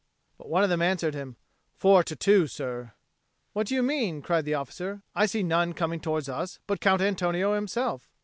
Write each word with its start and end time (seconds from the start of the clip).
But 0.39 0.49
one 0.49 0.63
of 0.63 0.71
them 0.71 0.81
answered, 0.81 1.15
"Four 1.75 2.01
to 2.05 2.15
two, 2.15 2.47
sir." 2.47 2.93
"What 3.53 3.67
do 3.67 3.75
you 3.75 3.83
mean?" 3.83 4.23
cried 4.23 4.45
the 4.45 4.55
officer. 4.55 5.03
"I 5.13 5.27
see 5.27 5.43
none 5.43 5.73
coming 5.73 5.99
towards 5.99 6.27
us 6.27 6.57
but 6.65 6.81
Count 6.81 7.03
Antonio 7.03 7.53
himself." 7.53 8.09